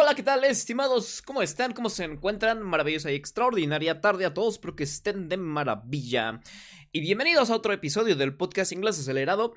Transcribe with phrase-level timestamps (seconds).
[0.00, 1.22] Hola, ¿qué tal, estimados?
[1.22, 1.72] ¿Cómo están?
[1.72, 2.62] ¿Cómo se encuentran?
[2.62, 6.40] Maravillosa y extraordinaria tarde a todos, espero que estén de maravilla.
[6.92, 9.54] Y bienvenidos a otro episodio del podcast Inglés Acelerado.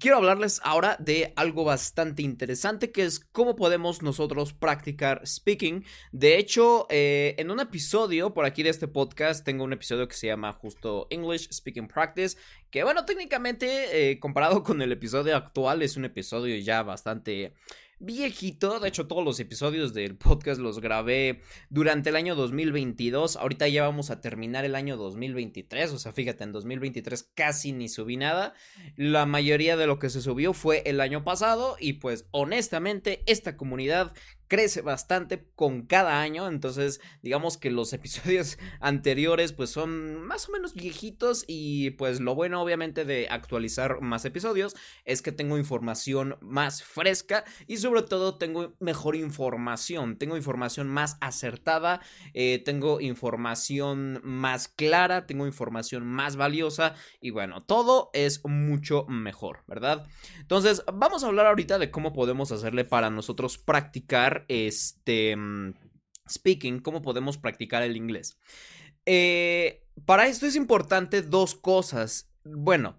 [0.00, 5.84] Quiero hablarles ahora de algo bastante interesante que es cómo podemos nosotros practicar speaking.
[6.10, 10.16] De hecho, eh, en un episodio por aquí de este podcast tengo un episodio que
[10.16, 12.38] se llama justo English Speaking Practice,
[12.70, 17.52] que bueno, técnicamente eh, comparado con el episodio actual es un episodio ya bastante
[17.98, 18.78] viejito.
[18.80, 23.36] De hecho, todos los episodios del podcast los grabé durante el año 2022.
[23.36, 25.92] Ahorita ya vamos a terminar el año 2023.
[25.92, 28.54] O sea, fíjate, en 2023 casi ni subí nada.
[28.96, 31.76] La mayoría de lo que se subió fue el año pasado.
[31.80, 34.12] Y pues honestamente, esta comunidad
[34.48, 40.52] crece bastante con cada año, entonces digamos que los episodios anteriores pues son más o
[40.52, 44.74] menos viejitos y pues lo bueno obviamente de actualizar más episodios
[45.04, 51.16] es que tengo información más fresca y sobre todo tengo mejor información, tengo información más
[51.20, 52.00] acertada,
[52.34, 59.64] eh, tengo información más clara, tengo información más valiosa y bueno, todo es mucho mejor,
[59.66, 60.06] ¿verdad?
[60.38, 65.74] Entonces vamos a hablar ahorita de cómo podemos hacerle para nosotros practicar este, mm,
[66.28, 68.38] speaking, cómo podemos practicar el inglés.
[69.06, 72.28] Eh, para esto es importante dos cosas.
[72.44, 72.98] Bueno,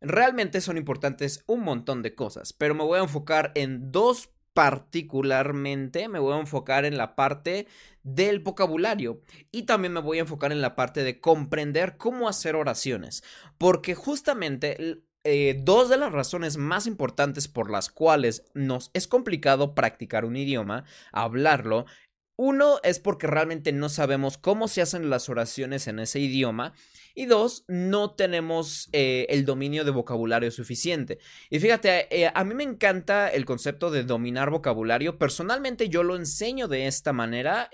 [0.00, 6.08] realmente son importantes un montón de cosas, pero me voy a enfocar en dos particularmente,
[6.08, 7.68] me voy a enfocar en la parte
[8.02, 9.20] del vocabulario
[9.52, 13.22] y también me voy a enfocar en la parte de comprender cómo hacer oraciones,
[13.56, 19.74] porque justamente eh, dos de las razones más importantes por las cuales nos es complicado
[19.74, 21.84] practicar un idioma, hablarlo,
[22.36, 26.72] uno es porque realmente no sabemos cómo se hacen las oraciones en ese idioma.
[27.14, 31.18] Y dos, no tenemos eh, el dominio de vocabulario suficiente.
[31.50, 35.18] Y fíjate, eh, a mí me encanta el concepto de dominar vocabulario.
[35.18, 37.68] Personalmente yo lo enseño de esta manera.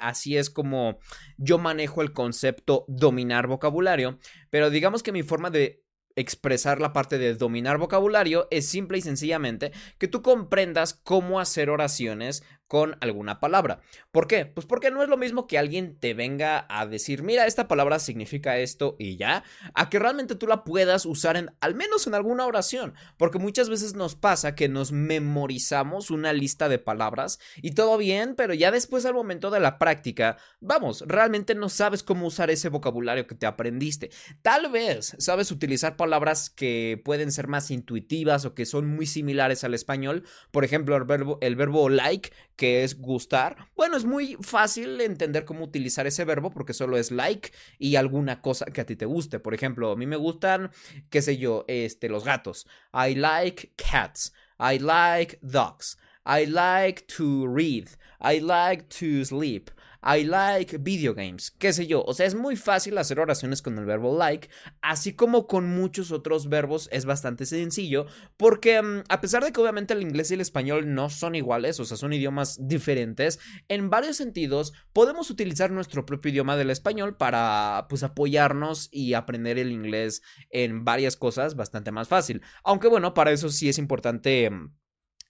[0.00, 0.98] así es como
[1.38, 4.18] yo manejo el concepto dominar vocabulario.
[4.50, 5.82] Pero digamos que mi forma de
[6.20, 11.70] expresar la parte de dominar vocabulario es simple y sencillamente que tú comprendas cómo hacer
[11.70, 13.80] oraciones con alguna palabra.
[14.12, 14.46] ¿Por qué?
[14.46, 17.98] Pues porque no es lo mismo que alguien te venga a decir, mira, esta palabra
[17.98, 19.42] significa esto y ya,
[19.74, 23.68] a que realmente tú la puedas usar en, al menos en alguna oración, porque muchas
[23.68, 28.70] veces nos pasa que nos memorizamos una lista de palabras y todo bien, pero ya
[28.70, 33.34] después al momento de la práctica, vamos, realmente no sabes cómo usar ese vocabulario que
[33.34, 34.12] te aprendiste.
[34.42, 39.64] Tal vez sabes utilizar palabras que pueden ser más intuitivas o que son muy similares
[39.64, 44.36] al español, por ejemplo, el verbo, el verbo like, que es gustar, bueno, es muy
[44.42, 48.84] fácil entender cómo utilizar ese verbo porque solo es like y alguna cosa que a
[48.84, 49.40] ti te guste.
[49.40, 50.70] Por ejemplo, a mí me gustan,
[51.08, 52.66] qué sé yo, este, los gatos.
[52.92, 54.34] I like cats.
[54.58, 55.96] I like dogs.
[56.26, 57.88] I like to read.
[58.20, 59.70] I like to sleep.
[60.02, 62.02] I like video games, qué sé yo.
[62.04, 64.48] O sea, es muy fácil hacer oraciones con el verbo like,
[64.80, 68.06] así como con muchos otros verbos es bastante sencillo,
[68.36, 71.78] porque mm, a pesar de que obviamente el inglés y el español no son iguales,
[71.80, 73.38] o sea, son idiomas diferentes,
[73.68, 79.58] en varios sentidos podemos utilizar nuestro propio idioma del español para pues apoyarnos y aprender
[79.58, 82.42] el inglés en varias cosas bastante más fácil.
[82.64, 84.72] Aunque bueno, para eso sí es importante mm,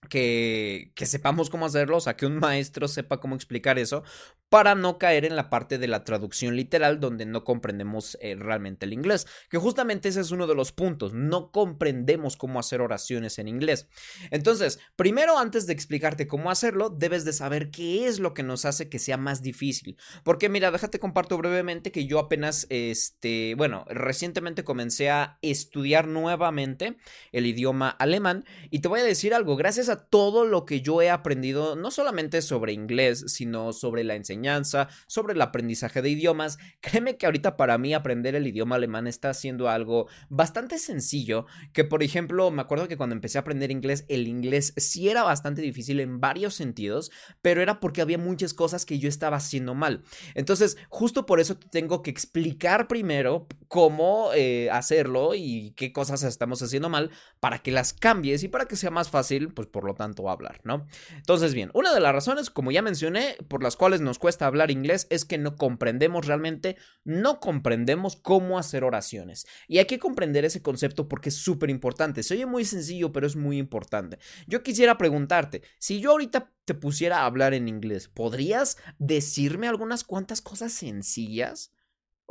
[0.08, 4.02] que, sepamos cómo hacerlo, o sea, que un maestro sepa cómo explicar eso,
[4.48, 8.86] para no caer en la parte de la traducción literal donde no comprendemos eh, realmente
[8.86, 13.38] el inglés, que justamente ese es uno de los puntos, no comprendemos cómo hacer oraciones
[13.38, 13.88] en inglés.
[14.30, 18.64] Entonces, primero antes de explicarte cómo hacerlo, debes de saber qué es lo que nos
[18.64, 23.84] hace que sea más difícil, porque mira, déjate comparto brevemente que yo apenas, este, bueno,
[23.88, 26.96] recientemente comencé a estudiar nuevamente
[27.32, 31.10] el idioma alemán y te voy a decir algo, gracias todo lo que yo he
[31.10, 36.58] aprendido, no solamente sobre inglés, sino sobre la enseñanza, sobre el aprendizaje de idiomas.
[36.80, 41.84] Créeme que ahorita para mí aprender el idioma alemán está siendo algo bastante sencillo, que
[41.84, 45.62] por ejemplo me acuerdo que cuando empecé a aprender inglés, el inglés sí era bastante
[45.62, 47.10] difícil en varios sentidos,
[47.42, 50.02] pero era porque había muchas cosas que yo estaba haciendo mal.
[50.34, 56.22] Entonces, justo por eso te tengo que explicar primero cómo eh, hacerlo y qué cosas
[56.22, 57.10] estamos haciendo mal
[57.40, 60.86] para que las cambies y para que sea más fácil, pues lo tanto hablar, ¿no?
[61.16, 64.70] Entonces, bien, una de las razones, como ya mencioné, por las cuales nos cuesta hablar
[64.70, 69.46] inglés es que no comprendemos realmente, no comprendemos cómo hacer oraciones.
[69.68, 72.22] Y hay que comprender ese concepto porque es súper importante.
[72.22, 74.18] Se oye muy sencillo, pero es muy importante.
[74.46, 80.04] Yo quisiera preguntarte, si yo ahorita te pusiera a hablar en inglés, ¿podrías decirme algunas
[80.04, 81.72] cuantas cosas sencillas?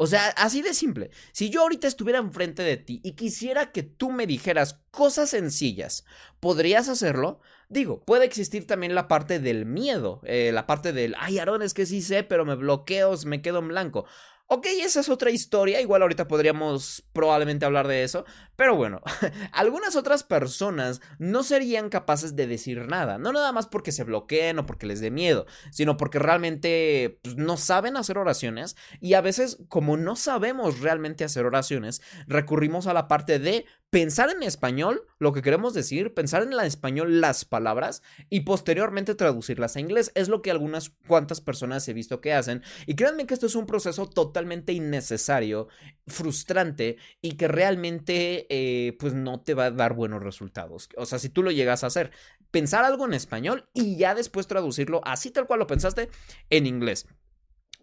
[0.01, 1.11] O sea, así de simple.
[1.33, 6.05] Si yo ahorita estuviera enfrente de ti y quisiera que tú me dijeras cosas sencillas,
[6.39, 7.41] ¿podrías hacerlo?
[7.67, 11.73] Digo, puede existir también la parte del miedo, eh, la parte del, ay, Aaron, es
[11.73, 14.05] que sí sé, pero me bloqueo, me quedo en blanco.
[14.47, 18.23] Ok, esa es otra historia, igual ahorita podríamos probablemente hablar de eso,
[18.59, 19.01] pero bueno,
[19.53, 24.59] algunas otras personas no serían capaces de decir nada, no nada más porque se bloqueen
[24.59, 29.21] o porque les dé miedo, sino porque realmente pues, no saben hacer oraciones y a
[29.21, 35.07] veces como no sabemos realmente hacer oraciones, recurrimos a la parte de pensar en español
[35.17, 40.11] lo que queremos decir, pensar en español las palabras y posteriormente traducirlas a inglés.
[40.15, 42.61] Es lo que algunas cuantas personas he visto que hacen.
[42.85, 45.67] Y créanme que esto es un proceso totalmente innecesario,
[46.07, 50.89] frustrante y que realmente eh, pues no te va a dar buenos resultados.
[50.97, 52.11] O sea, si tú lo llegas a hacer,
[52.51, 56.09] pensar algo en español y ya después traducirlo así tal cual lo pensaste
[56.49, 57.07] en inglés.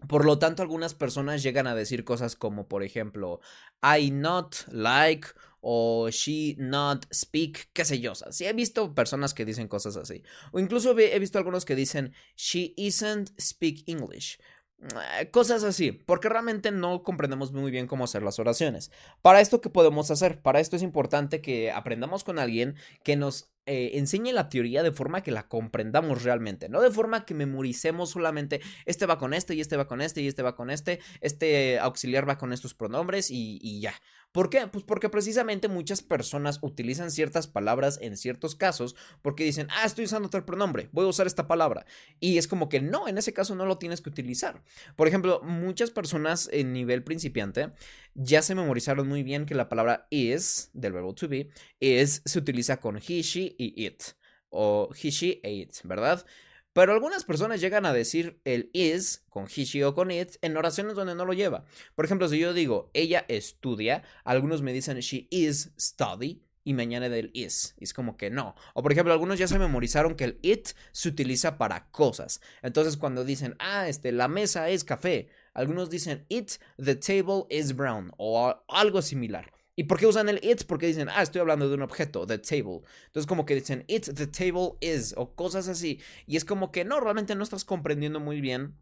[0.09, 3.41] Por lo tanto, algunas personas llegan a decir cosas como, por ejemplo,
[3.83, 5.29] I not like
[5.61, 8.13] o she not speak, qué sé yo.
[8.15, 10.23] sí, he visto personas que dicen cosas así.
[10.53, 14.39] O incluso he visto algunos que dicen she isn't speak English.
[14.83, 18.91] Eh, cosas así, porque realmente no comprendemos muy bien cómo hacer las oraciones.
[19.23, 20.41] Para esto, ¿qué podemos hacer?
[20.43, 24.93] Para esto es importante que aprendamos con alguien que nos eh, enseñe la teoría de
[24.93, 29.55] forma que la comprendamos realmente, no de forma que memoricemos solamente este va con este
[29.55, 32.75] y este va con este y este va con este, este auxiliar va con estos
[32.75, 33.95] pronombres y, y ya.
[34.37, 34.67] ¿Por qué?
[34.67, 40.05] Pues porque precisamente muchas personas utilizan ciertas palabras en ciertos casos porque dicen, ah, estoy
[40.05, 41.87] usando otro pronombre, voy a usar esta palabra.
[42.21, 44.63] Y es como que no, en ese caso no lo tienes que utilizar.
[44.95, 47.71] Por ejemplo, muchas personas en nivel principiante
[48.17, 52.39] ya se memorizaron muy bien que la palabra is, del verbo to be, is se
[52.39, 54.03] utiliza con he, she y it.
[54.49, 56.25] O he, she e it, ¿verdad?
[56.73, 60.57] Pero algunas personas llegan a decir el is con he, she o con it en
[60.57, 61.65] oraciones donde no lo lleva.
[61.95, 66.83] Por ejemplo, si yo digo ella estudia, algunos me dicen she is study y me
[66.83, 67.75] añade del is.
[67.79, 68.57] Y es como que no.
[68.75, 72.41] O por ejemplo, algunos ya se memorizaron que el it se utiliza para cosas.
[72.61, 77.75] Entonces cuando dicen, ah, este, la mesa es café, algunos dicen it, the table is
[77.75, 79.51] brown o algo similar.
[79.75, 80.65] ¿Y por qué usan el it?
[80.67, 82.81] Porque dicen, ah, estoy hablando de un objeto, the table.
[83.07, 86.01] Entonces como que dicen, it, the table is, o cosas así.
[86.27, 88.75] Y es como que no, realmente no estás comprendiendo muy bien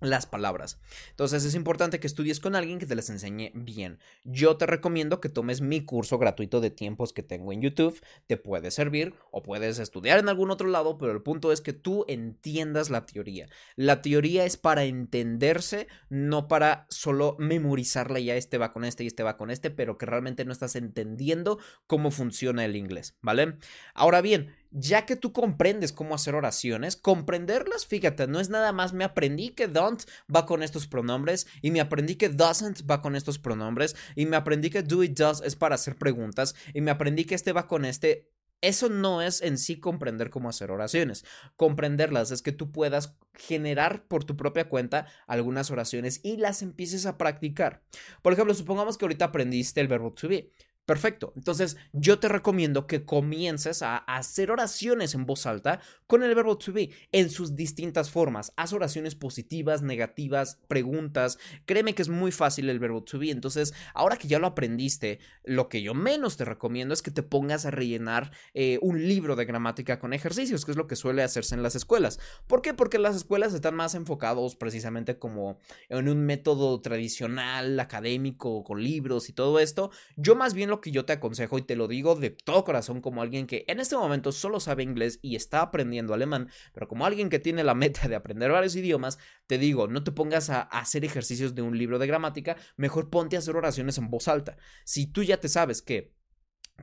[0.00, 0.80] las palabras.
[1.10, 3.98] Entonces es importante que estudies con alguien que te las enseñe bien.
[4.24, 8.00] Yo te recomiendo que tomes mi curso gratuito de tiempos que tengo en YouTube.
[8.26, 11.72] Te puede servir o puedes estudiar en algún otro lado, pero el punto es que
[11.72, 13.48] tú entiendas la teoría.
[13.76, 19.08] La teoría es para entenderse, no para solo memorizarla ya este va con este y
[19.08, 23.58] este va con este, pero que realmente no estás entendiendo cómo funciona el inglés, ¿vale?
[23.94, 28.92] Ahora bien, ya que tú comprendes cómo hacer oraciones, comprenderlas, fíjate, no es nada más
[28.92, 30.02] me aprendí que don't
[30.34, 34.36] va con estos pronombres y me aprendí que doesn't va con estos pronombres y me
[34.36, 37.66] aprendí que do it does es para hacer preguntas y me aprendí que este va
[37.66, 38.30] con este.
[38.60, 41.24] Eso no es en sí comprender cómo hacer oraciones.
[41.54, 47.06] Comprenderlas es que tú puedas generar por tu propia cuenta algunas oraciones y las empieces
[47.06, 47.82] a practicar.
[48.20, 50.50] Por ejemplo, supongamos que ahorita aprendiste el verbo to be.
[50.88, 51.34] Perfecto.
[51.36, 56.56] Entonces, yo te recomiendo que comiences a hacer oraciones en voz alta con el verbo
[56.56, 58.54] to be en sus distintas formas.
[58.56, 61.38] Haz oraciones positivas, negativas, preguntas.
[61.66, 63.30] Créeme que es muy fácil el verbo to be.
[63.30, 67.22] Entonces, ahora que ya lo aprendiste, lo que yo menos te recomiendo es que te
[67.22, 71.22] pongas a rellenar eh, un libro de gramática con ejercicios, que es lo que suele
[71.22, 72.18] hacerse en las escuelas.
[72.46, 72.72] ¿Por qué?
[72.72, 75.58] Porque las escuelas están más enfocados precisamente como
[75.90, 79.90] en un método tradicional, académico, con libros y todo esto.
[80.16, 83.00] Yo más bien lo que yo te aconsejo y te lo digo de todo corazón
[83.00, 87.06] como alguien que en este momento solo sabe inglés y está aprendiendo alemán, pero como
[87.06, 90.62] alguien que tiene la meta de aprender varios idiomas, te digo, no te pongas a
[90.62, 94.56] hacer ejercicios de un libro de gramática, mejor ponte a hacer oraciones en voz alta.
[94.84, 96.14] Si tú ya te sabes que,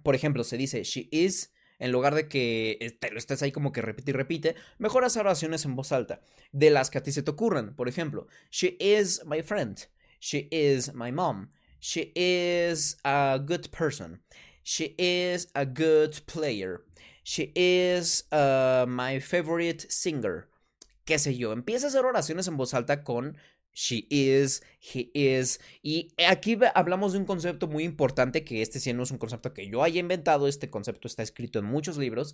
[0.04, 3.72] por ejemplo, se dice she is, en lugar de que te lo estés ahí como
[3.72, 6.22] que repite y repite, mejor haz oraciones en voz alta,
[6.52, 7.76] de las que a ti se te ocurran.
[7.76, 9.78] Por ejemplo, she is my friend,
[10.20, 11.52] she is my mom,
[11.88, 14.22] She is a good person.
[14.64, 16.82] She is a good player.
[17.22, 20.50] She is uh, my favorite singer.
[21.06, 21.52] Qué sé yo.
[21.52, 23.38] Empieza a hacer oraciones en voz alta con
[23.72, 25.60] she is, he is.
[25.84, 29.54] Y aquí hablamos de un concepto muy importante que este sí no es un concepto
[29.54, 30.48] que yo haya inventado.
[30.48, 32.34] Este concepto está escrito en muchos libros.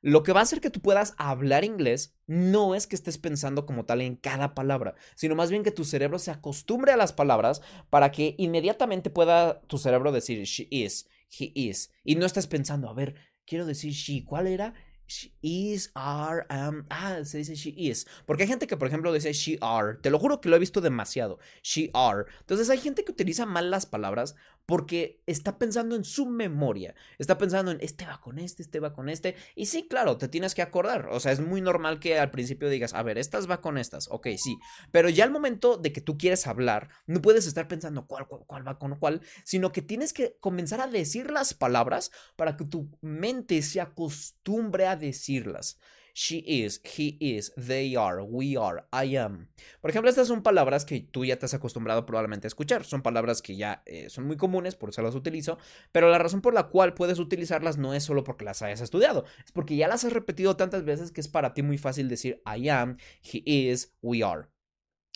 [0.00, 3.66] Lo que va a hacer que tú puedas hablar inglés no es que estés pensando
[3.66, 7.12] como tal en cada palabra, sino más bien que tu cerebro se acostumbre a las
[7.12, 12.46] palabras para que inmediatamente pueda tu cerebro decir she is, he is, y no estés
[12.46, 14.74] pensando, a ver, quiero decir she, ¿cuál era?
[15.08, 16.86] She is, are, am.
[16.90, 18.06] Ah, se dice she is.
[18.26, 19.96] Porque hay gente que, por ejemplo, dice she are.
[20.02, 21.38] Te lo juro que lo he visto demasiado.
[21.62, 22.26] She are.
[22.40, 24.36] Entonces hay gente que utiliza mal las palabras
[24.68, 26.94] porque está pensando en su memoria.
[27.16, 29.34] Está pensando en este va con este, este va con este.
[29.54, 31.08] Y sí, claro, te tienes que acordar.
[31.08, 34.08] O sea, es muy normal que al principio digas, a ver, estas va con estas.
[34.10, 34.58] Ok, sí.
[34.92, 38.42] Pero ya al momento de que tú quieres hablar, no puedes estar pensando cuál, cuál,
[38.46, 42.66] cuál va con cuál, sino que tienes que comenzar a decir las palabras para que
[42.66, 45.78] tu mente se acostumbre a decirlas.
[46.20, 49.50] She is, he is, they are, we are, I am.
[49.80, 52.82] Por ejemplo, estas son palabras que tú ya te has acostumbrado probablemente a escuchar.
[52.82, 55.58] Son palabras que ya eh, son muy comunes, por eso las utilizo.
[55.92, 59.26] Pero la razón por la cual puedes utilizarlas no es solo porque las hayas estudiado,
[59.44, 62.42] es porque ya las has repetido tantas veces que es para ti muy fácil decir
[62.44, 64.48] I am, he is, we are.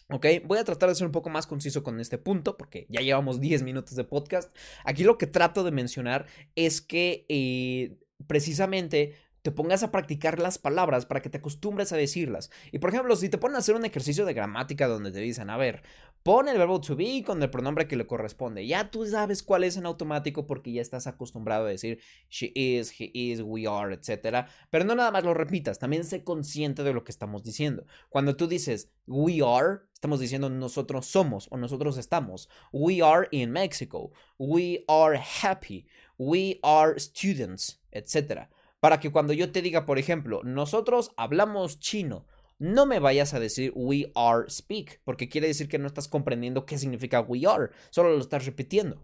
[0.08, 3.00] Ok, voy a tratar de ser un poco más conciso con este punto porque ya
[3.00, 4.56] llevamos 10 minutos de podcast.
[4.84, 10.58] Aquí lo que trato de mencionar es que eh, precisamente te pongas a practicar las
[10.58, 12.50] palabras para que te acostumbres a decirlas.
[12.70, 15.50] Y por ejemplo, si te ponen a hacer un ejercicio de gramática donde te dicen,
[15.50, 15.82] a ver,
[16.22, 19.64] pon el verbo to be con el pronombre que le corresponde, ya tú sabes cuál
[19.64, 21.98] es en automático porque ya estás acostumbrado a decir
[22.30, 24.46] she is, he is, we are, etc.
[24.70, 27.84] Pero no nada más lo repitas, también sé consciente de lo que estamos diciendo.
[28.10, 32.48] Cuando tú dices we are, estamos diciendo nosotros somos o nosotros estamos.
[32.70, 34.12] We are in Mexico.
[34.38, 35.88] We are happy.
[36.16, 38.48] We are students, etc
[38.82, 42.26] para que cuando yo te diga, por ejemplo, nosotros hablamos chino,
[42.58, 46.66] no me vayas a decir we are speak, porque quiere decir que no estás comprendiendo
[46.66, 49.00] qué significa we are, solo lo estás repitiendo.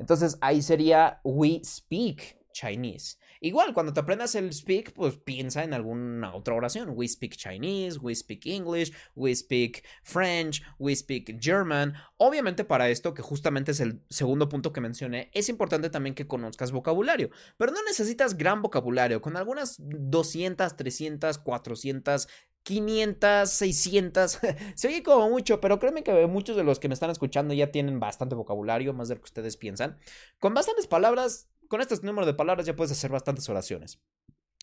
[0.00, 3.18] Entonces ahí sería we speak Chinese.
[3.42, 6.92] Igual, cuando te aprendas el speak, pues piensa en alguna otra oración.
[6.94, 11.94] We speak Chinese, we speak English, we speak French, we speak German.
[12.18, 16.26] Obviamente para esto, que justamente es el segundo punto que mencioné, es importante también que
[16.26, 17.30] conozcas vocabulario.
[17.56, 19.22] Pero no necesitas gran vocabulario.
[19.22, 22.28] Con algunas 200, 300, 400,
[22.62, 24.38] 500, 600.
[24.74, 27.70] Se oye como mucho, pero créeme que muchos de los que me están escuchando ya
[27.70, 29.98] tienen bastante vocabulario, más de lo que ustedes piensan.
[30.38, 34.00] Con bastantes palabras con este número de palabras ya puedes hacer bastantes oraciones.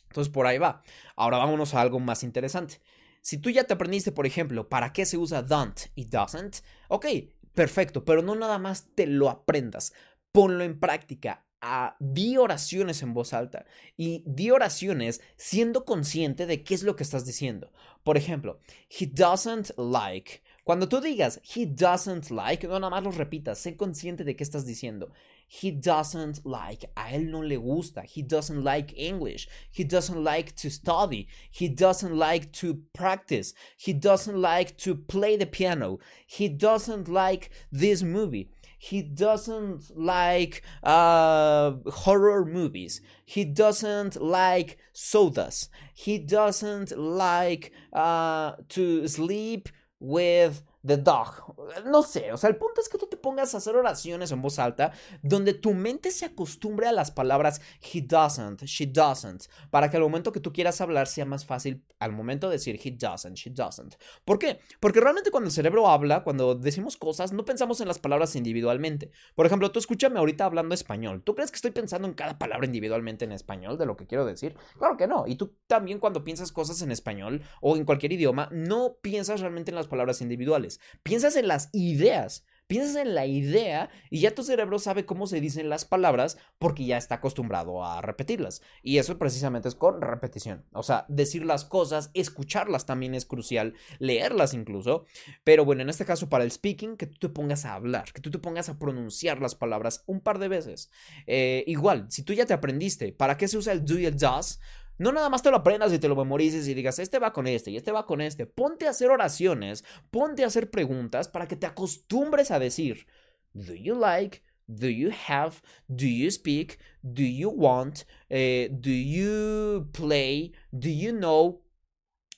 [0.09, 0.83] Entonces por ahí va.
[1.15, 2.81] Ahora vámonos a algo más interesante.
[3.21, 6.57] Si tú ya te aprendiste, por ejemplo, para qué se usa don't y doesn't,
[6.89, 7.05] ok,
[7.53, 9.93] perfecto, pero no nada más te lo aprendas,
[10.31, 11.45] ponlo en práctica.
[11.59, 16.95] A, di oraciones en voz alta y di oraciones siendo consciente de qué es lo
[16.95, 17.71] que estás diciendo.
[18.03, 18.59] Por ejemplo,
[18.89, 20.43] he doesn't like.
[20.63, 24.43] Cuando tú digas he doesn't like, no nada más lo repitas, sé consciente de qué
[24.43, 25.11] estás diciendo.
[25.49, 28.01] He doesn't like, a él no le gusta.
[28.01, 29.47] He doesn't like English.
[29.71, 31.29] He doesn't like to study.
[31.49, 33.53] He doesn't like to practice.
[33.77, 35.99] He doesn't like to play the piano.
[36.25, 38.49] He doesn't like this movie.
[38.77, 43.01] He doesn't like uh, horror movies.
[43.25, 45.69] He doesn't like sodas.
[45.93, 51.55] He doesn't like uh, to sleep with The Dog.
[51.85, 54.41] No sé, o sea, el punto es que tú te pongas a hacer oraciones en
[54.41, 54.91] voz alta
[55.21, 57.61] donde tu mente se acostumbre a las palabras
[57.93, 61.83] he doesn't, she doesn't, para que al momento que tú quieras hablar sea más fácil
[61.99, 63.95] al momento de decir he doesn't, she doesn't.
[64.23, 64.59] ¿Por qué?
[64.79, 69.11] Porque realmente cuando el cerebro habla, cuando decimos cosas, no pensamos en las palabras individualmente.
[69.35, 71.23] Por ejemplo, tú escúchame ahorita hablando español.
[71.23, 74.25] ¿Tú crees que estoy pensando en cada palabra individualmente en español de lo que quiero
[74.25, 74.55] decir?
[74.77, 75.25] Claro que no.
[75.27, 79.71] Y tú también cuando piensas cosas en español o en cualquier idioma, no piensas realmente
[79.71, 80.66] en las palabras individuales.
[81.03, 82.45] Piensas en las ideas.
[82.67, 86.85] Piensas en la idea y ya tu cerebro sabe cómo se dicen las palabras porque
[86.85, 88.61] ya está acostumbrado a repetirlas.
[88.83, 90.65] Y eso precisamente es con repetición.
[90.73, 95.05] O sea, decir las cosas, escucharlas también es crucial, leerlas incluso.
[95.45, 98.19] Pero bueno, en este caso para el speaking, que tú te pongas a hablar, que
[98.21, 100.91] tú te pongas a pronunciar las palabras un par de veces.
[101.25, 104.17] Eh, igual, si tú ya te aprendiste, ¿para qué se usa el do y el
[104.17, 104.59] does?
[104.97, 107.47] No nada más te lo aprendas y te lo memorices y digas, este va con
[107.47, 108.45] este y este va con este.
[108.45, 113.05] Ponte a hacer oraciones, ponte a hacer preguntas para que te acostumbres a decir,
[113.53, 114.41] do you like?
[114.67, 115.61] Do you have?
[115.87, 116.77] Do you speak?
[117.01, 118.05] Do you want?
[118.29, 120.51] Eh, do you play?
[120.71, 121.61] Do you know?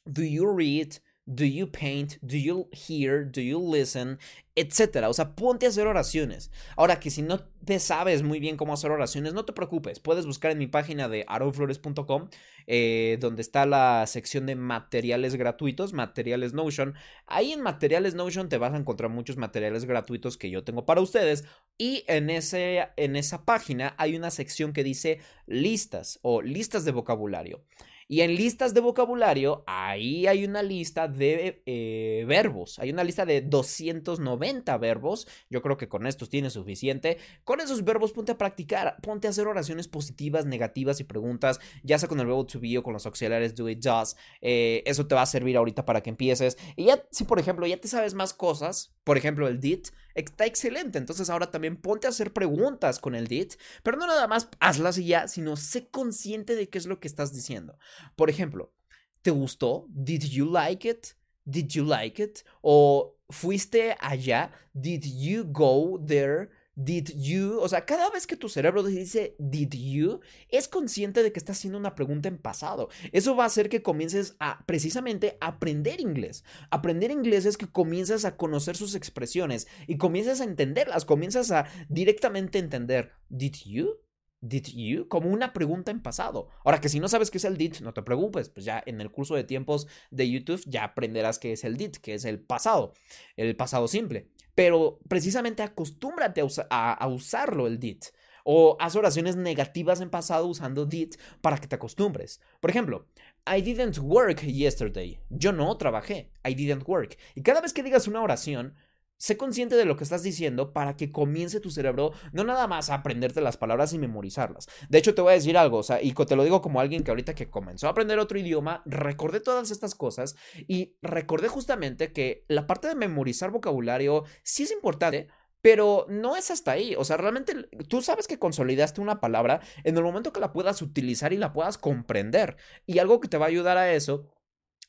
[0.06, 1.00] Do you read?
[1.32, 2.18] Do you paint?
[2.22, 3.24] Do you hear?
[3.24, 4.18] Do you listen?
[4.60, 5.08] etcétera.
[5.08, 6.52] O sea, ponte a hacer oraciones.
[6.76, 10.02] Ahora que si no te sabes muy bien cómo hacer oraciones, no te preocupes.
[10.02, 12.30] Puedes buscar en mi página de aroflores.com,
[12.68, 16.96] eh, donde está la sección de materiales gratuitos, materiales Notion.
[17.26, 21.00] Ahí en materiales Notion te vas a encontrar muchos materiales gratuitos que yo tengo para
[21.00, 21.46] ustedes.
[21.78, 26.92] Y en, ese, en esa página hay una sección que dice listas o listas de
[26.92, 27.64] vocabulario.
[28.12, 32.80] Y en listas de vocabulario, ahí hay una lista de eh, verbos.
[32.80, 35.28] Hay una lista de 290 verbos.
[35.48, 37.20] Yo creo que con estos tienes suficiente.
[37.44, 42.00] Con esos verbos ponte a practicar, ponte a hacer oraciones positivas, negativas y preguntas, ya
[42.00, 44.16] sea con el verbo to be o con los auxiliares do it, does.
[44.42, 46.58] Eh, eso te va a servir ahorita para que empieces.
[46.76, 49.86] Y ya, si por ejemplo ya te sabes más cosas, por ejemplo el did,
[50.16, 50.98] está excelente.
[50.98, 54.98] Entonces ahora también ponte a hacer preguntas con el did, pero no nada más hazlas
[54.98, 57.78] y ya, sino sé consciente de qué es lo que estás diciendo.
[58.16, 58.74] Por ejemplo,
[59.22, 59.86] ¿te gustó?
[59.90, 61.08] Did you like it?
[61.46, 62.40] Did you like it?
[62.62, 64.52] O fuiste allá?
[64.74, 66.50] Did you go there?
[66.76, 71.34] Did you, o sea, cada vez que tu cerebro dice did you, es consciente de
[71.34, 72.90] que está haciendo una pregunta en pasado.
[73.12, 76.46] Eso va a hacer que comiences a precisamente aprender inglés.
[76.72, 81.66] Aprender inglés es que comienzas a conocer sus expresiones y comienzas a entenderlas, comienzas a
[81.90, 83.98] directamente entender did you,
[84.42, 85.08] Did you?
[85.10, 86.48] Como una pregunta en pasado.
[86.64, 89.02] Ahora que si no sabes qué es el did, no te preocupes, pues ya en
[89.02, 92.40] el curso de tiempos de YouTube ya aprenderás qué es el did, que es el
[92.40, 92.94] pasado,
[93.36, 94.30] el pasado simple.
[94.60, 98.04] Pero precisamente acostúmbrate a, usarlo el did.
[98.44, 102.42] O haz oraciones negativas en pasado usando did para que te acostumbres.
[102.60, 103.08] Por ejemplo,
[103.48, 105.18] I didn't work yesterday.
[105.30, 106.30] Yo no trabajé.
[106.46, 107.18] I didn't work.
[107.36, 108.76] Y cada vez que digas una oración,
[109.20, 112.90] Sé consciente de lo que estás diciendo para que comience tu cerebro no nada más
[112.90, 114.68] a aprenderte las palabras y memorizarlas.
[114.88, 117.04] De hecho, te voy a decir algo, o sea, y te lo digo como alguien
[117.04, 120.38] que ahorita que comenzó a aprender otro idioma, recordé todas estas cosas
[120.70, 125.28] y recordé justamente que la parte de memorizar vocabulario sí es importante,
[125.62, 126.96] pero no es hasta ahí.
[126.96, 130.82] O sea, realmente tú sabes que consolidaste una palabra en el momento que la puedas
[130.82, 132.56] utilizar y la puedas comprender.
[132.86, 134.32] Y algo que te va a ayudar a eso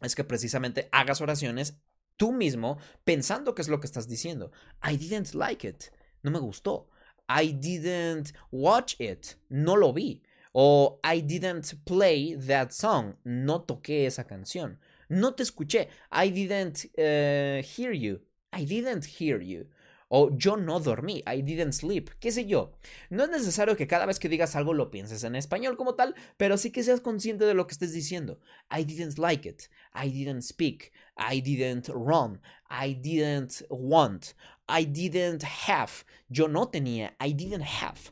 [0.00, 1.80] es que precisamente hagas oraciones
[2.20, 4.52] tú mismo pensando qué es lo que estás diciendo.
[4.84, 5.84] I didn't like it.
[6.22, 6.88] No me gustó.
[7.30, 9.36] I didn't watch it.
[9.48, 10.22] No lo vi.
[10.52, 13.14] O I didn't play that song.
[13.24, 14.78] No toqué esa canción.
[15.08, 15.88] No te escuché.
[16.12, 18.20] I didn't uh, hear you.
[18.52, 19.66] I didn't hear you.
[20.12, 22.72] O yo no dormí, I didn't sleep, qué sé yo.
[23.10, 26.16] No es necesario que cada vez que digas algo lo pienses en español como tal,
[26.36, 28.40] pero sí que seas consciente de lo que estés diciendo.
[28.76, 34.34] I didn't like it, I didn't speak, I didn't run, I didn't want,
[34.68, 36.04] I didn't have.
[36.28, 38.10] Yo no tenía, I didn't have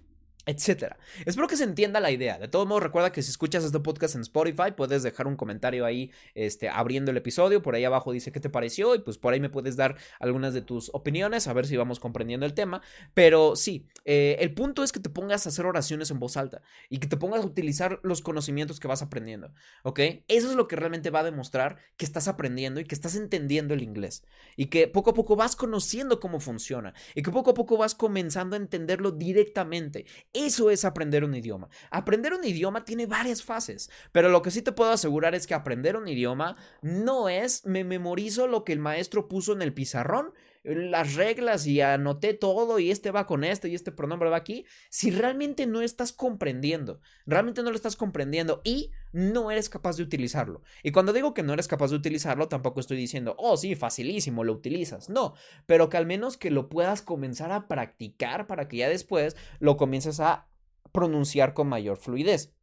[0.48, 0.96] etcétera.
[1.26, 2.38] Espero que se entienda la idea.
[2.38, 5.84] De todos modos, recuerda que si escuchas este podcast en Spotify, puedes dejar un comentario
[5.84, 7.60] ahí, este, abriendo el episodio.
[7.60, 10.54] Por ahí abajo dice qué te pareció y pues por ahí me puedes dar algunas
[10.54, 12.80] de tus opiniones, a ver si vamos comprendiendo el tema.
[13.12, 16.62] Pero sí, eh, el punto es que te pongas a hacer oraciones en voz alta
[16.88, 20.00] y que te pongas a utilizar los conocimientos que vas aprendiendo, ¿ok?
[20.28, 23.74] Eso es lo que realmente va a demostrar que estás aprendiendo y que estás entendiendo
[23.74, 24.24] el inglés
[24.56, 27.94] y que poco a poco vas conociendo cómo funciona y que poco a poco vas
[27.94, 30.06] comenzando a entenderlo directamente.
[30.38, 31.68] Eso es aprender un idioma.
[31.90, 35.54] Aprender un idioma tiene varias fases, pero lo que sí te puedo asegurar es que
[35.54, 40.32] aprender un idioma no es me memorizo lo que el maestro puso en el pizarrón
[40.62, 44.66] las reglas y anoté todo y este va con este y este pronombre va aquí,
[44.90, 50.02] si realmente no estás comprendiendo, realmente no lo estás comprendiendo y no eres capaz de
[50.02, 50.62] utilizarlo.
[50.82, 54.44] Y cuando digo que no eres capaz de utilizarlo, tampoco estoy diciendo, oh sí, facilísimo,
[54.44, 55.08] lo utilizas.
[55.08, 55.34] No,
[55.66, 59.76] pero que al menos que lo puedas comenzar a practicar para que ya después lo
[59.76, 60.48] comiences a
[60.92, 62.54] pronunciar con mayor fluidez.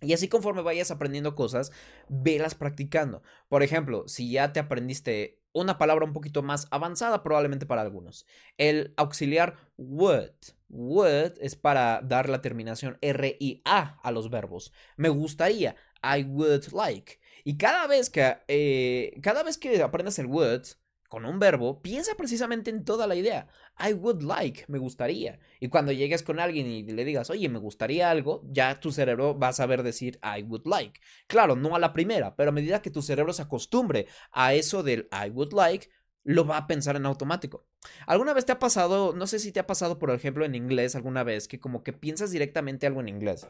[0.00, 1.72] Y así conforme vayas aprendiendo cosas,
[2.08, 3.22] velas practicando.
[3.48, 8.26] Por ejemplo, si ya te aprendiste una palabra un poquito más avanzada probablemente para algunos.
[8.56, 10.32] El auxiliar would.
[10.68, 14.72] Would es para dar la terminación R-I-A a los verbos.
[14.96, 15.76] Me gustaría.
[16.02, 17.18] I would like.
[17.44, 20.66] Y cada vez que, eh, cada vez que aprendas el would,
[21.08, 23.48] con un verbo, piensa precisamente en toda la idea.
[23.78, 25.40] I would like, me gustaría.
[25.58, 29.38] Y cuando llegues con alguien y le digas, oye, me gustaría algo, ya tu cerebro
[29.38, 31.00] va a saber decir I would like.
[31.26, 34.82] Claro, no a la primera, pero a medida que tu cerebro se acostumbre a eso
[34.82, 35.88] del I would like,
[36.24, 37.66] lo va a pensar en automático.
[38.06, 40.94] ¿Alguna vez te ha pasado, no sé si te ha pasado, por ejemplo, en inglés
[40.94, 43.48] alguna vez, que como que piensas directamente algo en inglés?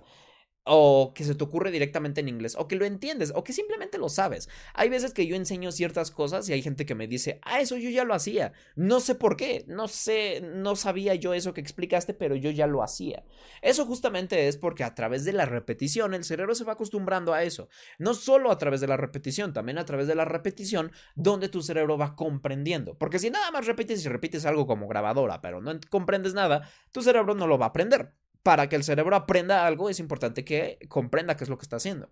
[0.68, 3.98] O que se te ocurre directamente en inglés, o que lo entiendes, o que simplemente
[3.98, 4.48] lo sabes.
[4.74, 7.76] Hay veces que yo enseño ciertas cosas y hay gente que me dice, ah, eso
[7.76, 8.52] yo ya lo hacía.
[8.76, 12.66] No sé por qué, no sé, no sabía yo eso que explicaste, pero yo ya
[12.66, 13.24] lo hacía.
[13.62, 17.42] Eso justamente es porque a través de la repetición el cerebro se va acostumbrando a
[17.42, 17.68] eso.
[17.98, 21.62] No solo a través de la repetición, también a través de la repetición donde tu
[21.62, 22.98] cerebro va comprendiendo.
[22.98, 27.02] Porque si nada más repites y repites algo como grabadora, pero no comprendes nada, tu
[27.02, 28.12] cerebro no lo va a aprender
[28.48, 31.76] para que el cerebro aprenda algo, es importante que comprenda qué es lo que está
[31.76, 32.08] haciendo.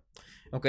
[0.51, 0.67] ¿Ok?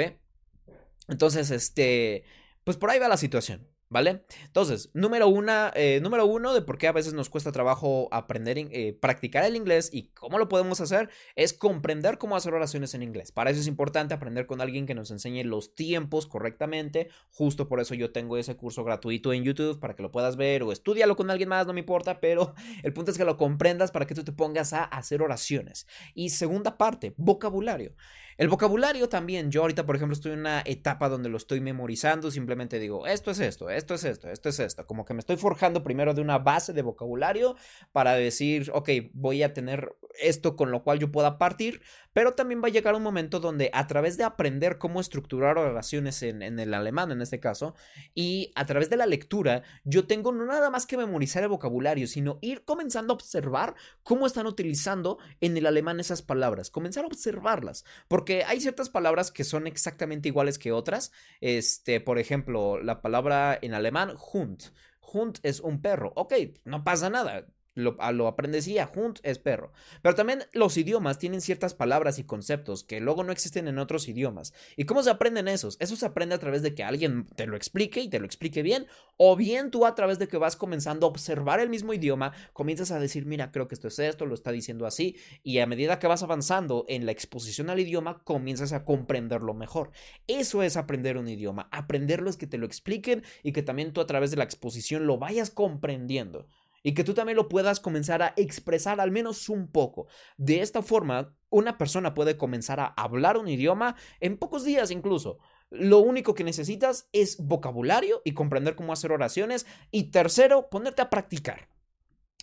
[1.07, 2.23] Entonces, este,
[2.63, 3.68] pues por ahí va la situación.
[3.91, 4.23] ¿Vale?
[4.45, 8.59] Entonces, número, una, eh, número uno de por qué a veces nos cuesta trabajo aprender,
[8.59, 13.01] eh, practicar el inglés y cómo lo podemos hacer es comprender cómo hacer oraciones en
[13.01, 13.31] inglés.
[13.31, 17.09] Para eso es importante aprender con alguien que nos enseñe los tiempos correctamente.
[17.31, 20.61] Justo por eso yo tengo ese curso gratuito en YouTube para que lo puedas ver
[20.61, 23.89] o estudialo con alguien más, no me importa, pero el punto es que lo comprendas
[23.89, 25.87] para que tú te pongas a hacer oraciones.
[26.13, 27.95] Y segunda parte, vocabulario.
[28.39, 32.31] El vocabulario también, yo ahorita por ejemplo estoy en una etapa donde lo estoy memorizando,
[32.31, 35.35] simplemente digo, esto es esto, esto es esto, esto es esto, como que me estoy
[35.35, 37.57] forjando primero de una base de vocabulario
[37.91, 41.81] para decir, ok, voy a tener esto con lo cual yo pueda partir,
[42.13, 46.23] pero también va a llegar un momento donde a través de aprender cómo estructurar oraciones
[46.23, 47.75] en, en, el alemán en este caso,
[48.15, 52.07] y a través de la lectura, yo tengo no nada más que memorizar el vocabulario,
[52.07, 57.07] sino ir comenzando a observar cómo están utilizando en el alemán esas palabras, comenzar a
[57.07, 61.11] observarlas, porque hay ciertas palabras que son exactamente iguales que otras,
[61.41, 64.63] este, por ejemplo, la palabra en alemán Hund.
[65.01, 66.13] Hund es un perro.
[66.15, 66.33] Ok,
[66.65, 67.47] no pasa nada
[67.79, 69.71] lo, lo aprendes y Hunt es perro.
[70.01, 74.07] Pero también los idiomas tienen ciertas palabras y conceptos que luego no existen en otros
[74.07, 74.53] idiomas.
[74.75, 75.77] ¿Y cómo se aprenden esos?
[75.79, 78.61] Eso se aprende a través de que alguien te lo explique y te lo explique
[78.61, 78.87] bien,
[79.17, 82.91] o bien tú a través de que vas comenzando a observar el mismo idioma, comienzas
[82.91, 85.99] a decir, mira, creo que esto es esto, lo está diciendo así, y a medida
[85.99, 89.91] que vas avanzando en la exposición al idioma, comienzas a comprenderlo mejor.
[90.27, 91.69] Eso es aprender un idioma.
[91.71, 95.07] Aprenderlo es que te lo expliquen y que también tú a través de la exposición
[95.07, 96.47] lo vayas comprendiendo
[96.83, 100.07] y que tú también lo puedas comenzar a expresar al menos un poco.
[100.37, 105.39] De esta forma, una persona puede comenzar a hablar un idioma en pocos días incluso.
[105.69, 109.67] Lo único que necesitas es vocabulario y comprender cómo hacer oraciones.
[109.91, 111.69] Y tercero, ponerte a practicar.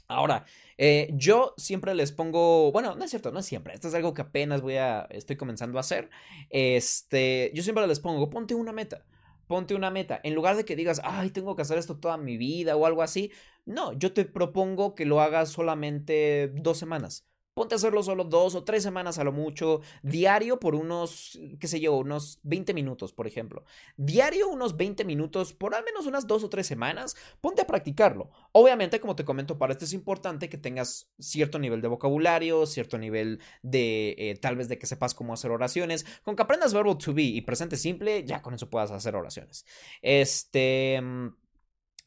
[0.09, 0.45] Ahora,
[0.79, 4.15] eh, yo siempre les pongo, bueno, no es cierto, no es siempre, esto es algo
[4.15, 6.11] que apenas voy a, estoy comenzando a hacer.
[6.51, 9.05] Este, yo siempre les pongo, ponte una meta
[9.47, 10.21] ponte una meta.
[10.23, 13.03] En lugar de que digas, ay, tengo que hacer esto toda mi vida o algo
[13.03, 13.31] así.
[13.67, 17.27] No, yo te propongo que lo hagas solamente dos semanas.
[17.53, 21.67] Ponte a hacerlo solo dos o tres semanas a lo mucho, diario por unos, qué
[21.67, 23.65] sé yo, unos 20 minutos, por ejemplo.
[23.97, 28.31] Diario unos 20 minutos por al menos unas dos o tres semanas, ponte a practicarlo.
[28.53, 32.99] Obviamente, como te comento, para esto es importante que tengas cierto nivel de vocabulario, cierto
[32.99, 36.05] nivel de, eh, tal vez de que sepas cómo hacer oraciones.
[36.23, 39.65] Con que aprendas verbo to be y presente simple, ya con eso puedas hacer oraciones.
[40.03, 41.01] Este...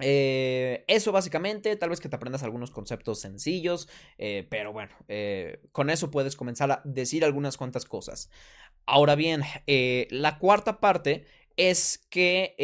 [0.01, 5.62] Eh, eso básicamente, tal vez que te aprendas algunos conceptos sencillos, eh, pero bueno, eh,
[5.71, 8.29] con eso puedes comenzar a decir algunas cuantas cosas.
[8.85, 9.41] Ahora bien,
[10.09, 11.25] la cuarta parte
[11.57, 12.55] es que,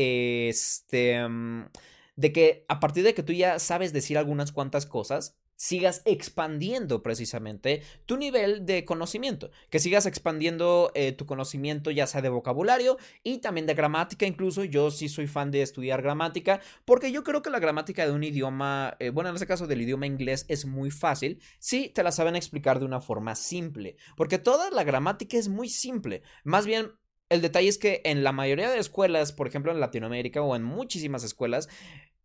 [0.50, 1.69] este, mm,
[2.15, 7.02] de que a partir de que tú ya sabes decir algunas cuantas cosas, sigas expandiendo
[7.02, 12.98] precisamente tu nivel de conocimiento, que sigas expandiendo eh, tu conocimiento ya sea de vocabulario
[13.24, 17.41] y también de gramática, incluso yo sí soy fan de estudiar gramática, porque yo creo
[17.41, 20.65] que la gramática de un idioma, eh, bueno, en este caso del idioma inglés es
[20.65, 25.38] muy fácil, si te la saben explicar de una forma simple, porque toda la gramática
[25.38, 26.91] es muy simple, más bien
[27.30, 30.63] el detalle es que en la mayoría de escuelas, por ejemplo en Latinoamérica o en
[30.63, 31.70] muchísimas escuelas,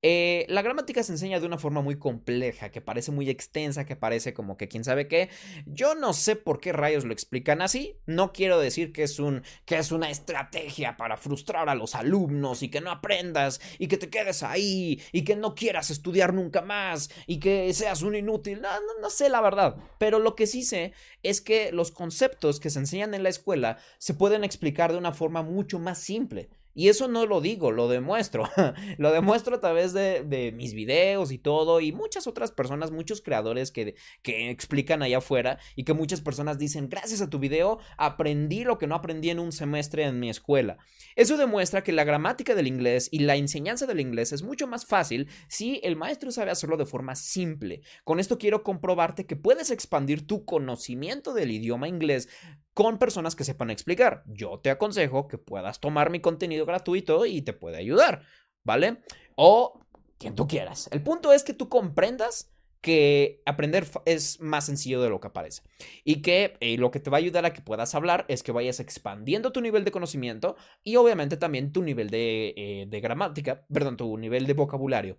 [0.02, 3.96] eh, la gramática se enseña de una forma muy compleja, que parece muy extensa, que
[3.96, 5.28] parece como que quién sabe qué.
[5.66, 7.96] Yo no sé por qué rayos lo explican así.
[8.06, 12.62] No quiero decir que es un que es una estrategia para frustrar a los alumnos
[12.62, 16.62] y que no aprendas y que te quedes ahí y que no quieras estudiar nunca
[16.62, 18.62] más y que seas un inútil.
[18.62, 22.58] No, no, no sé la verdad, pero lo que sí sé es que los conceptos
[22.58, 26.48] que se enseñan en la escuela se pueden explicar de una forma mucho más simple.
[26.80, 28.48] Y eso no lo digo, lo demuestro.
[28.96, 31.82] lo demuestro a través de, mis videos y todo.
[31.82, 35.58] Y muchas otras personas, muchos creadores que, que explican allá afuera.
[35.76, 39.40] Y que muchas personas dicen, gracias a tu video, aprendí lo que no aprendí en
[39.40, 40.78] un semestre en mi escuela.
[41.16, 44.86] Eso demuestra que la gramática del inglés y la enseñanza del inglés es mucho más
[44.86, 47.82] fácil si el maestro sabe hacerlo de forma simple.
[48.04, 52.30] Con esto quiero comprobarte que puedes expandir tu conocimiento del idioma inglés
[52.74, 54.24] con personas que sepan explicar.
[54.26, 58.22] Yo te aconsejo que puedas tomar mi contenido gratuito y te puede ayudar,
[58.64, 59.02] ¿vale?
[59.36, 59.80] O
[60.18, 60.88] quien tú quieras.
[60.92, 65.62] El punto es que tú comprendas que aprender es más sencillo de lo que parece.
[66.04, 68.52] Y que eh, lo que te va a ayudar a que puedas hablar es que
[68.52, 73.66] vayas expandiendo tu nivel de conocimiento y obviamente también tu nivel de, eh, de, gramática,
[73.72, 75.18] perdón, tu nivel de vocabulario.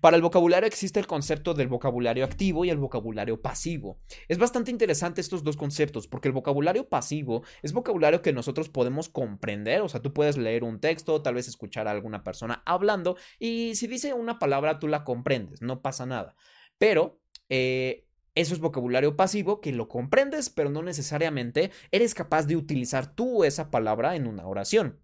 [0.00, 4.00] Para el vocabulario existe el concepto del vocabulario activo y el vocabulario pasivo.
[4.28, 9.08] Es bastante interesante estos dos conceptos porque el vocabulario pasivo es vocabulario que nosotros podemos
[9.08, 13.16] comprender, o sea, tú puedes leer un texto, tal vez escuchar a alguna persona hablando
[13.38, 16.36] y si dice una palabra tú la comprendes, no pasa nada.
[16.78, 22.56] Pero eh, eso es vocabulario pasivo que lo comprendes, pero no necesariamente eres capaz de
[22.56, 25.00] utilizar tú esa palabra en una oración.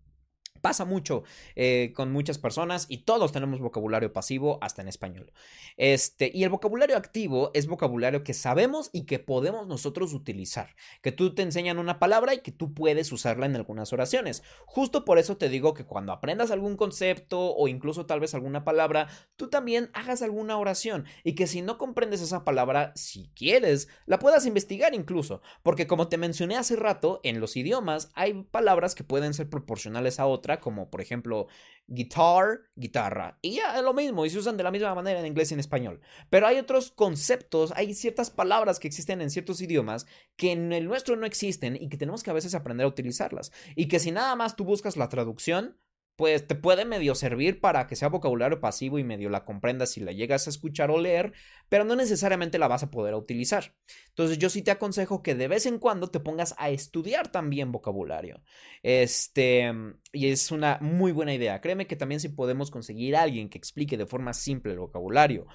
[0.64, 1.24] Pasa mucho
[1.56, 5.30] eh, con muchas personas y todos tenemos vocabulario pasivo hasta en español.
[5.76, 11.12] Este, y el vocabulario activo es vocabulario que sabemos y que podemos nosotros utilizar, que
[11.12, 14.42] tú te enseñan una palabra y que tú puedes usarla en algunas oraciones.
[14.64, 18.64] Justo por eso te digo que cuando aprendas algún concepto o incluso tal vez alguna
[18.64, 23.88] palabra, tú también hagas alguna oración y que si no comprendes esa palabra, si quieres,
[24.06, 28.94] la puedas investigar incluso, porque como te mencioné hace rato, en los idiomas hay palabras
[28.94, 30.26] que pueden ser proporcionales a
[30.60, 31.46] como por ejemplo
[31.86, 33.38] guitar, guitarra.
[33.42, 35.54] Y ya es lo mismo, y se usan de la misma manera en inglés y
[35.54, 36.00] en español.
[36.30, 40.86] Pero hay otros conceptos, hay ciertas palabras que existen en ciertos idiomas que en el
[40.86, 43.52] nuestro no existen y que tenemos que a veces aprender a utilizarlas.
[43.76, 45.76] Y que si nada más tú buscas la traducción,
[46.16, 50.00] pues te puede medio servir para que sea vocabulario pasivo y medio la comprendas si
[50.00, 51.32] la llegas a escuchar o leer,
[51.68, 53.74] pero no necesariamente la vas a poder utilizar.
[54.10, 57.72] Entonces yo sí te aconsejo que de vez en cuando te pongas a estudiar también
[57.72, 58.42] vocabulario.
[58.82, 59.72] Este,
[60.12, 61.60] y es una muy buena idea.
[61.60, 65.46] Créeme que también si podemos conseguir a alguien que explique de forma simple el vocabulario,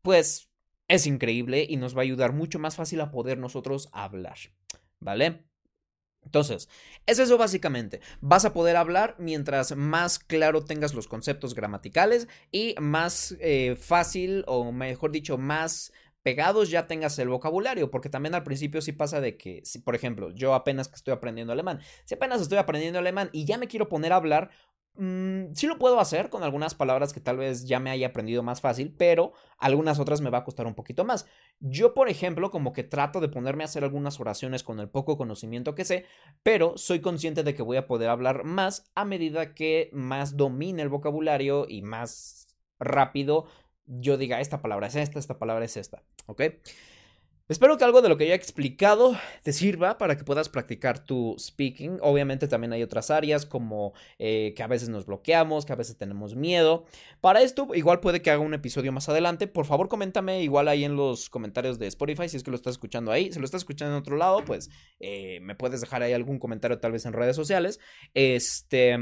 [0.00, 0.50] pues
[0.88, 4.38] es increíble y nos va a ayudar mucho más fácil a poder nosotros hablar.
[5.00, 5.51] ¿Vale?
[6.24, 6.68] Entonces,
[7.06, 8.00] es eso básicamente.
[8.20, 14.44] Vas a poder hablar mientras más claro tengas los conceptos gramaticales y más eh, fácil
[14.46, 19.20] o mejor dicho, más pegados ya tengas el vocabulario, porque también al principio sí pasa
[19.20, 22.98] de que, si, por ejemplo, yo apenas que estoy aprendiendo alemán, si apenas estoy aprendiendo
[22.98, 24.50] alemán y ya me quiero poner a hablar,
[24.94, 28.42] Mm, sí lo puedo hacer con algunas palabras que tal vez ya me haya aprendido
[28.42, 31.26] más fácil, pero algunas otras me va a costar un poquito más.
[31.60, 35.16] Yo, por ejemplo, como que trato de ponerme a hacer algunas oraciones con el poco
[35.16, 36.04] conocimiento que sé,
[36.42, 40.82] pero soy consciente de que voy a poder hablar más a medida que más domine
[40.82, 43.46] el vocabulario y más rápido
[43.86, 46.42] yo diga esta palabra es esta, esta palabra es esta, ¿ok?
[47.52, 51.36] Espero que algo de lo que haya explicado te sirva para que puedas practicar tu
[51.38, 51.98] speaking.
[52.00, 55.98] Obviamente también hay otras áreas como eh, que a veces nos bloqueamos, que a veces
[55.98, 56.86] tenemos miedo.
[57.20, 59.48] Para esto igual puede que haga un episodio más adelante.
[59.48, 62.72] Por favor coméntame igual ahí en los comentarios de Spotify si es que lo estás
[62.72, 63.30] escuchando ahí.
[63.30, 66.78] Si lo estás escuchando en otro lado, pues eh, me puedes dejar ahí algún comentario
[66.78, 67.80] tal vez en redes sociales.
[68.14, 68.96] Este...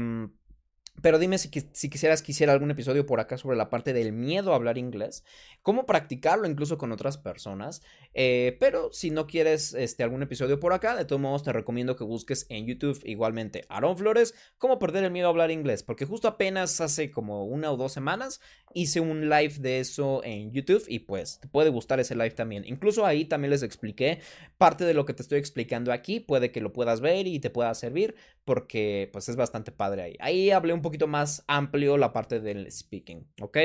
[1.01, 4.13] Pero dime si, si, quisieras que hiciera algún episodio por acá sobre la parte del
[4.13, 5.23] miedo a hablar inglés,
[5.61, 7.81] cómo practicarlo incluso con otras personas.
[8.13, 11.95] Eh, pero si no quieres este, algún episodio por acá, de todos modos te recomiendo
[11.95, 15.81] que busques en YouTube igualmente Aaron Flores, cómo perder el miedo a hablar inglés.
[15.81, 18.39] Porque justo apenas hace como una o dos semanas
[18.73, 22.63] hice un live de eso en YouTube y pues te puede gustar ese live también.
[22.65, 24.19] Incluso ahí también les expliqué
[24.57, 27.49] parte de lo que te estoy explicando aquí, puede que lo puedas ver y te
[27.49, 30.15] pueda servir porque pues es bastante padre ahí.
[30.19, 33.57] Ahí hablé un poquito más amplio la parte del speaking, ¿ok?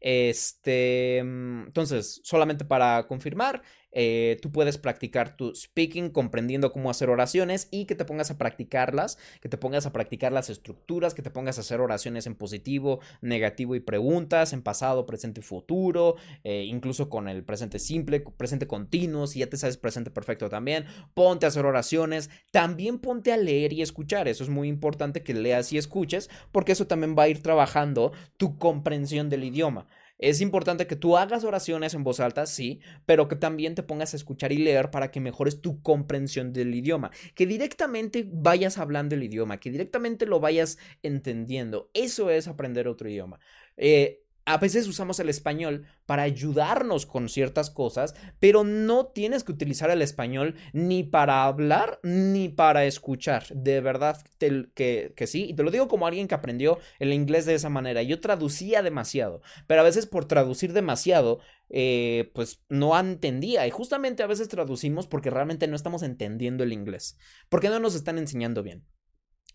[0.00, 7.08] Este, mm, entonces, solamente para confirmar, eh, tú puedes practicar tu speaking comprendiendo cómo hacer
[7.08, 11.22] oraciones y que te pongas a practicarlas, que te pongas a practicar las estructuras, que
[11.22, 16.16] te pongas a hacer oraciones en positivo, negativo y preguntas, en pasado, presente y futuro,
[16.44, 20.84] eh, incluso con el presente simple, presente continuo, si ya te sabes presente perfecto también,
[21.14, 25.34] ponte a hacer oraciones, también ponte a leer y escuchar, eso es muy importante que
[25.34, 29.86] leas y escuches, porque eso también va a ir trabajando tu comprensión del idioma.
[30.18, 34.14] Es importante que tú hagas oraciones en voz alta, sí, pero que también te pongas
[34.14, 39.14] a escuchar y leer para que mejores tu comprensión del idioma, que directamente vayas hablando
[39.14, 41.90] el idioma, que directamente lo vayas entendiendo.
[41.92, 43.40] Eso es aprender otro idioma.
[43.76, 49.50] Eh, a veces usamos el español para ayudarnos con ciertas cosas, pero no tienes que
[49.50, 53.44] utilizar el español ni para hablar ni para escuchar.
[53.48, 55.46] De verdad que, que, sí.
[55.50, 58.02] Y te lo digo como alguien que aprendió el inglés de esa manera.
[58.02, 63.66] Yo traducía demasiado, pero a veces por traducir demasiado, eh, pues no entendía.
[63.66, 67.96] Y justamente a veces traducimos porque realmente no estamos entendiendo el inglés, porque no nos
[67.96, 68.86] están enseñando bien.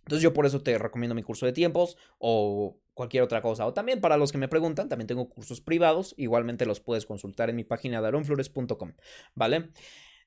[0.03, 3.65] Entonces yo por eso te recomiendo mi curso de tiempos o cualquier otra cosa.
[3.65, 6.13] O también para los que me preguntan, también tengo cursos privados.
[6.17, 8.07] Igualmente los puedes consultar en mi página de
[9.33, 9.71] ¿vale?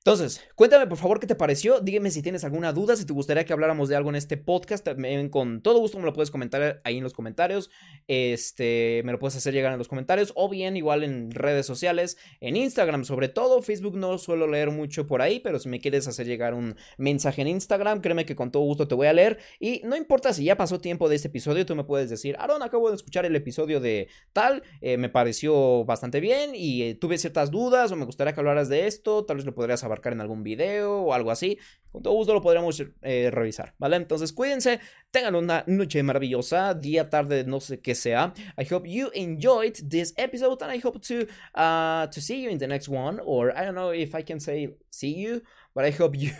[0.07, 1.79] Entonces, cuéntame por favor qué te pareció.
[1.79, 4.85] Dígame si tienes alguna duda, si te gustaría que habláramos de algo en este podcast.
[4.85, 7.71] También con todo gusto me lo puedes comentar ahí en los comentarios.
[8.07, 12.19] Este, me lo puedes hacer llegar en los comentarios o bien igual en redes sociales,
[12.39, 13.63] en Instagram sobre todo.
[13.63, 17.41] Facebook no suelo leer mucho por ahí, pero si me quieres hacer llegar un mensaje
[17.41, 19.39] en Instagram, créeme que con todo gusto te voy a leer.
[19.59, 22.61] Y no importa si ya pasó tiempo de este episodio, tú me puedes decir, Aaron,
[22.61, 27.17] acabo de escuchar el episodio de tal, eh, me pareció bastante bien y eh, tuve
[27.17, 30.21] ciertas dudas o me gustaría que hablaras de esto, tal vez lo podrías abarcar en
[30.21, 31.57] algún video o algo así,
[31.91, 33.95] con todo gusto lo podríamos eh, revisar, ¿vale?
[33.95, 34.81] Entonces cuídense,
[35.11, 38.33] tengan una noche maravillosa, día, tarde, no sé qué sea.
[38.57, 42.57] I hope you enjoyed this episode and I hope to, uh, to see you in
[42.57, 45.41] the next one, or I don't know if I can say see you,
[45.73, 46.31] but I hope you,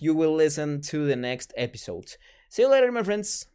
[0.00, 2.16] you will listen to the next episode.
[2.48, 3.51] See you later, my friends.